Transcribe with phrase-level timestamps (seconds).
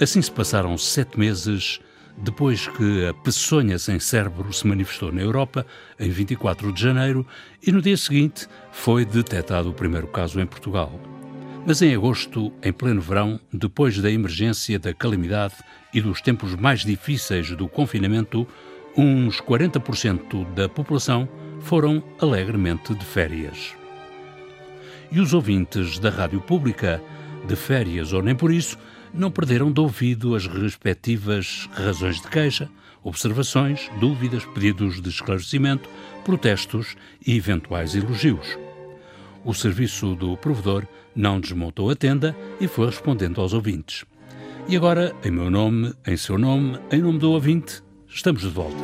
[0.00, 1.80] Assim se passaram sete meses
[2.16, 5.66] depois que a peçonha sem cérebro se manifestou na Europa,
[5.98, 7.26] em 24 de janeiro,
[7.64, 10.92] e no dia seguinte foi detectado o primeiro caso em Portugal.
[11.66, 15.54] Mas em agosto, em pleno verão, depois da emergência da calamidade
[15.92, 18.46] e dos tempos mais difíceis do confinamento,
[18.96, 21.28] uns 40% da população
[21.60, 23.74] foram alegremente de férias.
[25.10, 27.02] E os ouvintes da rádio pública,
[27.46, 28.78] de férias ou nem por isso,
[29.12, 32.68] não perderam de ouvido as respectivas razões de queixa,
[33.02, 35.88] observações, dúvidas, pedidos de esclarecimento,
[36.24, 38.58] protestos e eventuais elogios.
[39.44, 44.04] O serviço do provedor não desmontou a tenda e foi respondendo aos ouvintes.
[44.68, 48.76] E agora, em meu nome, em seu nome, em nome do ouvinte, estamos de volta.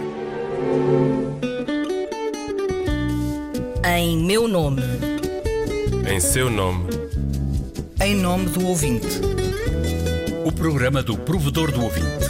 [3.87, 4.83] Em meu nome.
[6.11, 6.89] Em seu nome.
[8.01, 9.44] Em nome do ouvinte.
[10.45, 12.27] O programa do provedor do ouvinte.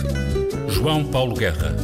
[0.69, 1.75] João Paulo Guerra.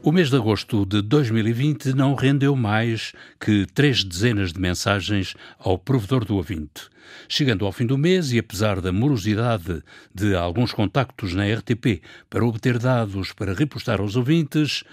[0.00, 5.76] O mês de agosto de 2020 não rendeu mais que três dezenas de mensagens ao
[5.76, 6.88] provedor do ouvinte.
[7.28, 9.82] Chegando ao fim do mês e apesar da morosidade
[10.14, 12.00] de alguns contactos na RTP
[12.30, 14.84] para obter dados para repostar aos ouvintes,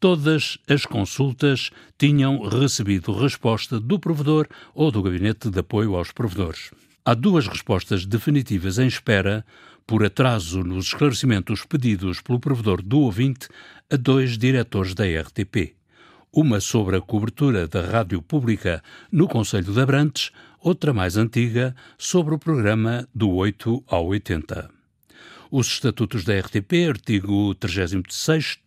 [0.00, 6.70] todas as consultas tinham recebido resposta do provedor ou do Gabinete de Apoio aos Provedores.
[7.06, 9.44] Há duas respostas definitivas em espera
[9.86, 13.46] por atraso nos esclarecimentos pedidos pelo provedor do ouvinte
[13.92, 15.74] a dois diretores da RTP.
[16.32, 18.82] Uma sobre a cobertura da rádio pública
[19.12, 24.83] no Conselho de Abrantes, outra mais antiga sobre o programa do 8 ao 80.
[25.56, 28.58] Os Estatutos da RTP, artigo 36,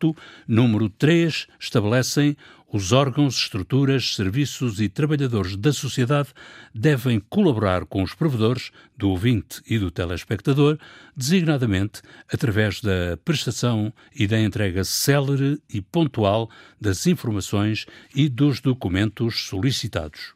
[0.48, 2.38] número 3, estabelecem
[2.72, 6.30] os órgãos, estruturas, serviços e trabalhadores da sociedade
[6.74, 10.80] devem colaborar com os provedores, do ouvinte e do telespectador,
[11.14, 16.50] designadamente através da prestação e da entrega célere e pontual
[16.80, 20.34] das informações e dos documentos solicitados.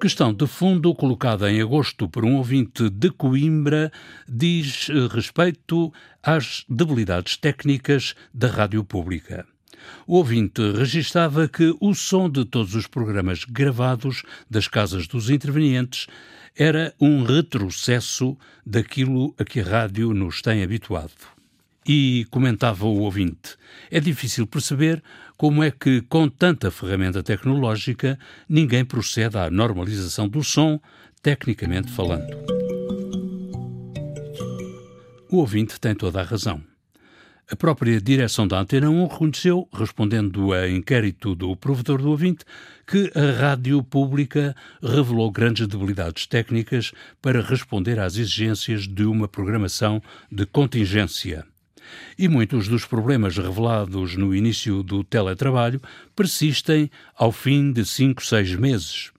[0.00, 3.90] Questão de fundo colocada em agosto por um ouvinte de Coimbra
[4.28, 5.92] diz eh, respeito
[6.22, 9.44] às debilidades técnicas da rádio pública.
[10.06, 16.06] O ouvinte registava que o som de todos os programas gravados das casas dos intervenientes
[16.56, 21.37] era um retrocesso daquilo a que a rádio nos tem habituado.
[21.86, 23.56] E comentava o ouvinte:
[23.90, 25.02] é difícil perceber
[25.36, 28.18] como é que, com tanta ferramenta tecnológica,
[28.48, 30.80] ninguém procede à normalização do som,
[31.22, 32.26] tecnicamente falando.
[35.30, 36.62] O ouvinte tem toda a razão.
[37.50, 42.44] A própria direção da Antena 1 reconheceu, respondendo a inquérito do provedor do ouvinte,
[42.86, 50.02] que a rádio pública revelou grandes debilidades técnicas para responder às exigências de uma programação
[50.30, 51.46] de contingência.
[52.18, 55.80] E muitos dos problemas revelados no início do teletrabalho
[56.14, 59.10] persistem ao fim de cinco, seis meses.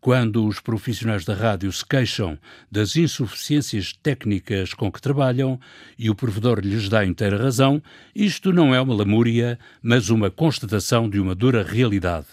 [0.00, 2.38] Quando os profissionais da rádio se queixam
[2.72, 5.60] das insuficiências técnicas com que trabalham
[5.98, 7.82] e o provedor lhes dá inteira razão,
[8.14, 12.26] isto não é uma lamúria, mas uma constatação de uma dura realidade.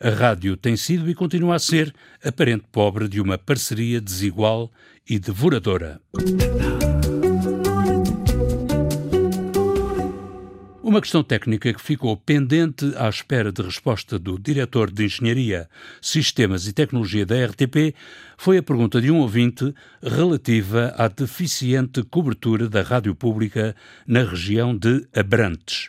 [0.00, 1.92] A rádio tem sido e continua a ser
[2.24, 4.70] a parente pobre de uma parceria desigual
[5.08, 6.00] e devoradora.
[10.92, 15.66] Uma questão técnica que ficou pendente à espera de resposta do diretor de Engenharia,
[16.02, 17.94] Sistemas e Tecnologia da RTP
[18.36, 23.74] foi a pergunta de um ouvinte relativa à deficiente cobertura da rádio pública
[24.06, 25.88] na região de Abrantes.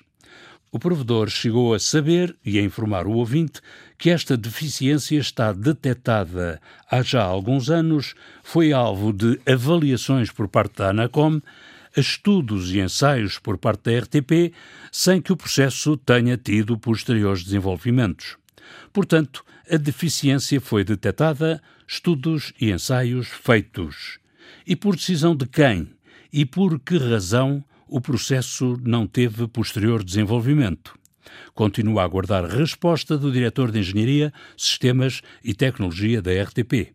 [0.71, 3.59] O provedor chegou a saber e a informar o ouvinte
[3.97, 10.77] que esta deficiência está detectada há já alguns anos, foi alvo de avaliações por parte
[10.77, 11.41] da ANACOM
[11.95, 14.53] estudos e ensaios por parte da RTP,
[14.91, 18.37] sem que o processo tenha tido posteriores desenvolvimentos.
[18.91, 24.19] Portanto, a deficiência foi detectada, estudos e ensaios feitos.
[24.65, 25.89] E por decisão de quem
[26.31, 30.97] e por que razão o processo não teve posterior desenvolvimento?
[31.53, 36.93] Continua a aguardar resposta do diretor de Engenharia, Sistemas e Tecnologia da RTP.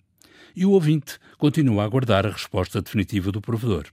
[0.55, 3.87] E o ouvinte continua a aguardar a resposta definitiva do provedor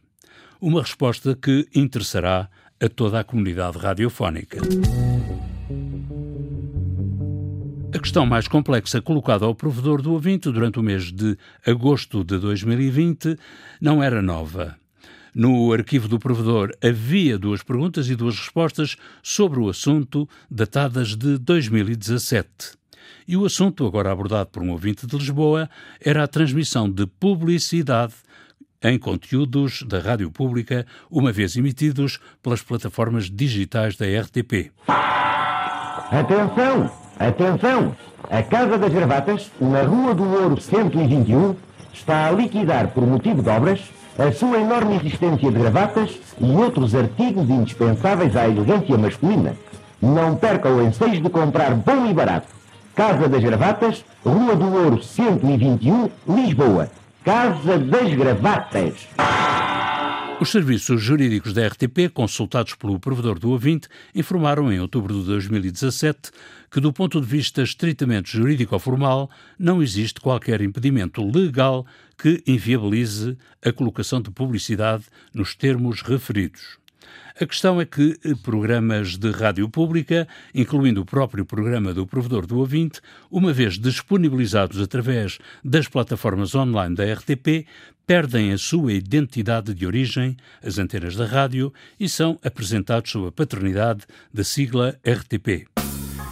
[0.66, 2.50] uma resposta que interessará
[2.82, 4.60] a toda a comunidade radiofónica.
[7.94, 12.40] A questão mais complexa colocada ao provedor do ouvinte durante o mês de agosto de
[12.40, 13.38] 2020
[13.80, 14.76] não era nova.
[15.36, 21.38] No arquivo do provedor havia duas perguntas e duas respostas sobre o assunto, datadas de
[21.38, 22.50] 2017.
[23.28, 25.70] E o assunto, agora abordado por um ouvinte de Lisboa,
[26.02, 28.16] era a transmissão de publicidade
[28.84, 34.72] em conteúdos da rádio pública, uma vez emitidos pelas plataformas digitais da RTP.
[36.12, 36.92] Atenção!
[37.20, 37.96] Atenção!
[38.30, 41.56] A Casa das Gravatas, na Rua do Ouro 121,
[41.94, 43.82] está a liquidar por motivo de obras
[44.18, 49.54] a sua enorme existência de gravatas e outros artigos indispensáveis à elegância masculina.
[50.02, 52.48] Não perca o ensejo de comprar bom e barato.
[52.96, 56.90] Casa das Gravatas, Rua do Ouro 121, Lisboa.
[57.26, 59.08] Casa das Gravatas.
[60.40, 66.30] Os serviços jurídicos da RTP, consultados pelo provedor do ouvinte, informaram em outubro de 2017
[66.70, 69.28] que, do ponto de vista estritamente jurídico-formal,
[69.58, 71.84] não existe qualquer impedimento legal
[72.16, 73.36] que inviabilize
[73.66, 76.78] a colocação de publicidade nos termos referidos.
[77.40, 82.58] A questão é que programas de rádio pública, incluindo o próprio programa do provedor do
[82.58, 87.66] ouvinte, uma vez disponibilizados através das plataformas online da RTP,
[88.08, 93.32] perdem a sua identidade de origem, as antenas da rádio, e são apresentados sob a
[93.32, 95.68] paternidade da sigla RTP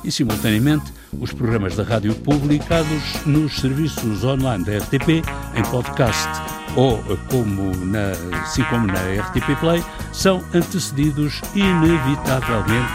[0.03, 5.23] e, simultaneamente, os programas da rádio publicados nos serviços online da RTP,
[5.55, 8.11] em podcast ou como na,
[8.41, 12.91] assim como na RTP Play, são antecedidos inevitavelmente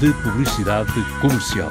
[0.00, 1.70] de publicidade comercial.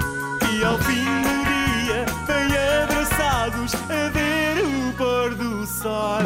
[0.51, 6.21] E ao fim do dia, bem abraçados a ver o pôr do sol,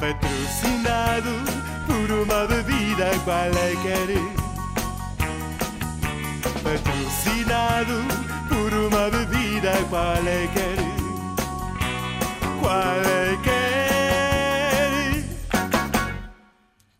[0.00, 1.30] patrocinado
[1.86, 4.44] por uma bebida qualquer
[6.64, 8.02] patrocinado
[8.48, 10.78] por uma bebida qualquer.
[12.60, 13.83] Qualquer.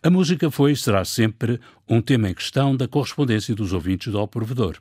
[0.06, 1.58] A música foi e será sempre
[1.88, 4.76] um tema em questão da correspondência dos ouvintes do provedor.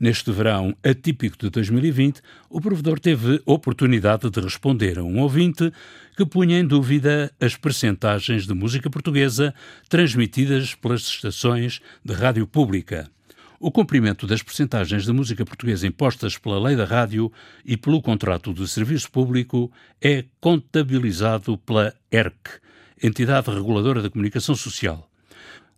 [0.00, 2.20] Neste verão atípico de 2020,
[2.50, 5.72] o provedor teve oportunidade de responder a um ouvinte
[6.16, 9.54] que punha em dúvida as percentagens de música portuguesa
[9.88, 13.08] transmitidas pelas estações de rádio pública.
[13.60, 17.30] O cumprimento das percentagens de música portuguesa impostas pela Lei da Rádio
[17.64, 19.70] e pelo contrato de serviço público
[20.02, 22.60] é contabilizado pela ERC,
[23.02, 25.08] Entidade Reguladora da Comunicação Social.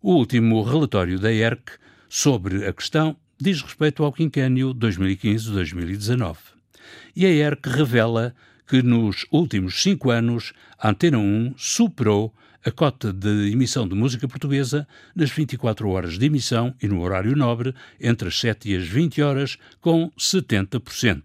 [0.01, 1.73] O último relatório da ERC
[2.09, 6.37] sobre a questão diz respeito ao quinquênio 2015-2019.
[7.15, 8.35] E a ERC revela
[8.67, 12.35] que nos últimos cinco anos a Antena 1 superou
[12.65, 17.37] a cota de emissão de música portuguesa nas 24 horas de emissão e no horário
[17.37, 21.23] nobre, entre as 7 e as 20 horas, com 70%.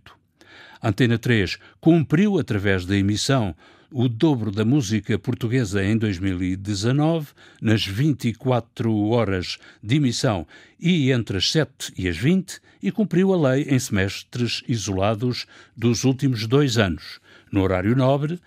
[0.82, 3.56] A Antena 3 cumpriu, através da emissão,
[3.92, 7.28] o dobro da música portuguesa em 2019,
[7.62, 10.48] nas 24 horas de emissão
[10.80, 15.46] e entre as 7 e as 20, e cumpriu a lei em semestres isolados
[15.76, 17.20] dos últimos dois anos,
[17.52, 18.40] no horário nobre,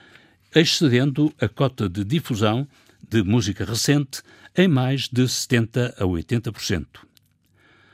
[0.54, 2.66] excedendo a cota de difusão
[3.08, 4.22] de música recente
[4.56, 6.86] em mais de 70 a 80%.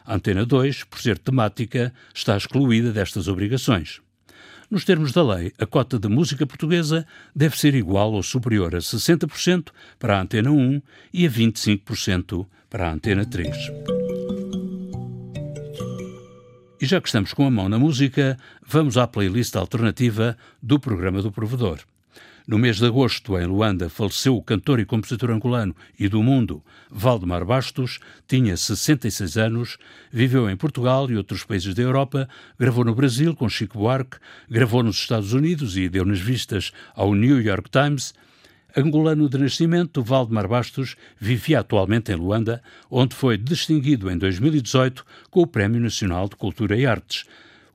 [0.04, 4.03] A Antena 2, por ser temática, está excluída destas obrigações.
[4.70, 8.78] Nos termos da lei, a cota de música portuguesa deve ser igual ou superior a
[8.78, 10.82] 60% para a Antena 1
[11.12, 13.56] e a 25% para a Antena 3.
[16.80, 21.22] E já que estamos com a mão na música, vamos à playlist alternativa do programa
[21.22, 21.80] do Provedor.
[22.46, 26.62] No mês de agosto, em Luanda, faleceu o cantor e compositor angolano e do mundo,
[26.90, 29.78] Valdemar Bastos, tinha 66 anos,
[30.12, 32.28] viveu em Portugal e outros países da Europa,
[32.60, 37.14] gravou no Brasil com Chico Buarque, gravou nos Estados Unidos e deu nas vistas ao
[37.14, 38.12] New York Times.
[38.76, 45.40] Angolano de nascimento, Valdemar Bastos vivia atualmente em Luanda, onde foi distinguido em 2018 com
[45.40, 47.24] o Prémio Nacional de Cultura e Artes,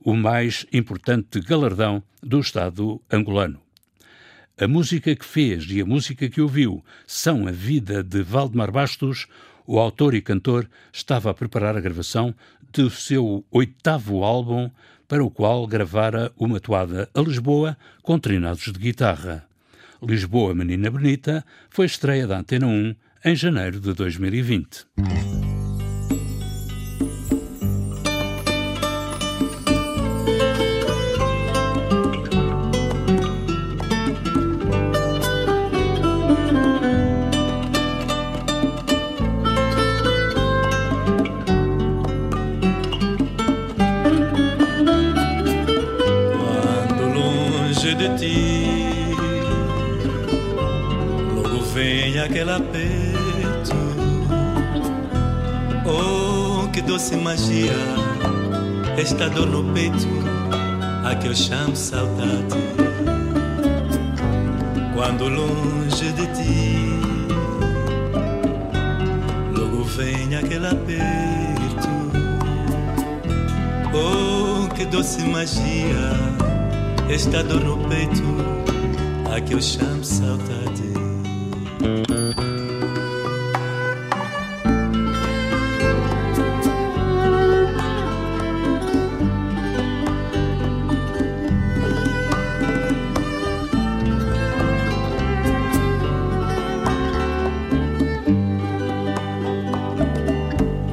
[0.00, 3.69] o mais importante galardão do Estado angolano.
[4.60, 9.26] A música que fez e a música que ouviu são a vida de Valdemar Bastos.
[9.66, 12.34] O autor e cantor estava a preparar a gravação
[12.70, 14.70] do seu oitavo álbum,
[15.08, 19.46] para o qual gravara uma toada a Lisboa com trinados de guitarra.
[20.02, 24.84] Lisboa Menina Bonita foi estreia da Antena 1 em janeiro de 2020.
[52.30, 53.76] Aquele aperto.
[55.84, 57.72] Oh, que doce magia,
[58.96, 60.06] esta dor no peito
[61.04, 62.56] a que eu chamo saudade.
[64.94, 67.00] Quando longe de ti,
[69.52, 71.88] logo vem aquele aperto.
[73.92, 76.12] Oh, que doce magia,
[77.12, 78.22] esta dor no peito,
[79.34, 80.90] a que eu chamo saudade.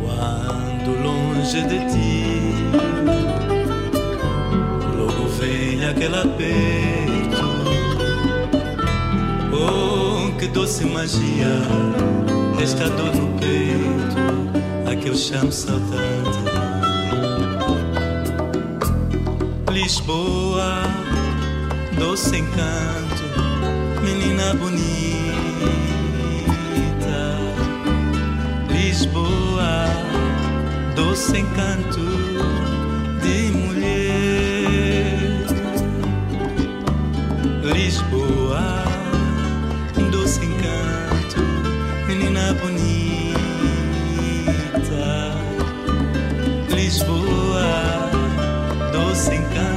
[0.01, 1.96] Quando longe de ti,
[6.27, 7.45] aperto.
[9.53, 11.53] Oh, que doce magia,
[12.61, 16.39] esta dor no peito, a que eu chamo saudade.
[19.71, 20.83] Lisboa,
[21.97, 23.23] doce encanto,
[24.03, 24.87] menina bonita.
[28.69, 29.85] Lisboa,
[30.95, 32.56] doce encanto
[37.73, 38.85] Lisboa,
[40.09, 41.41] doce encanto,
[42.07, 43.35] menina bonita.
[46.73, 48.09] Lisboa,
[48.93, 49.76] doce encanto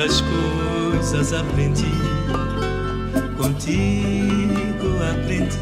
[0.00, 1.92] Tantas coisas aprendi,
[3.36, 5.58] contigo aprendi.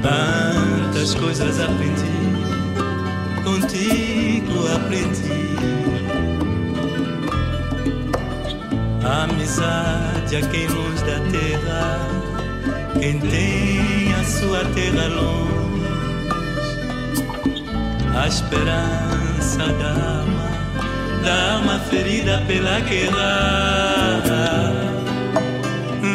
[0.00, 2.06] Tantas coisas aprendi,
[3.42, 5.56] contigo aprendi.
[9.04, 11.98] A amizade a quem longe da terra,
[13.00, 15.88] quem tem a sua terra longe,
[18.16, 20.49] a esperança da alma,
[21.22, 24.72] da alma ferida pela guerra.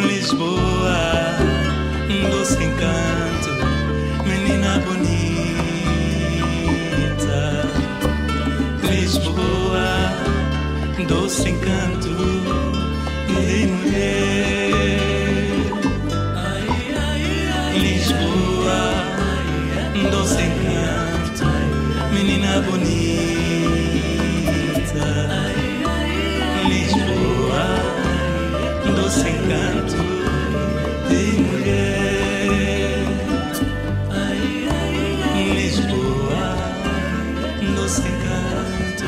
[0.08, 1.38] Lisboa,
[2.32, 3.52] doce encanto,
[4.26, 5.06] menina bonita.
[8.90, 10.12] Lisboa,
[11.08, 12.16] doce encanto
[13.48, 15.05] de mulher.
[29.26, 29.98] Doce encanto
[31.10, 33.06] de mulher.
[35.56, 36.46] Lisboa,
[37.76, 39.06] doce encanto,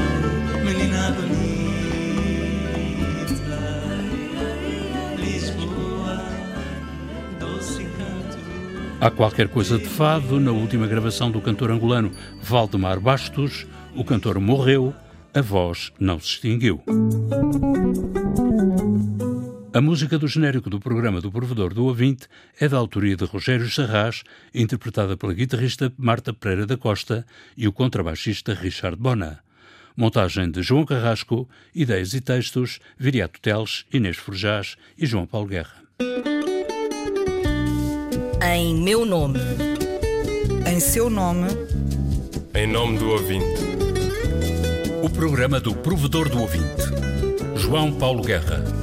[0.65, 1.37] menina bonita.
[5.17, 6.15] Lisboa,
[7.39, 8.37] doce encanto.
[8.99, 13.67] Há qualquer coisa de fado na última gravação do cantor angolano Valdemar Bastos.
[13.95, 14.95] O cantor morreu,
[15.33, 16.81] a voz não se extinguiu.
[19.77, 22.25] A música do genérico do programa do Provedor do Ouvinte
[22.59, 27.23] é da autoria de Rogério Sarraz, interpretada pela guitarrista Marta Pereira da Costa
[27.55, 29.37] e o contrabaixista Richard Bona.
[29.95, 35.83] Montagem de João Carrasco, ideias e textos, Viriato Teles, Inês Forjás e João Paulo Guerra.
[38.55, 39.39] Em meu nome.
[40.67, 41.49] Em seu nome,
[42.55, 43.61] Em nome do ouvinte.
[45.03, 46.81] O programa do Provedor do Ouvinte.
[47.55, 48.76] João Paulo Guerra.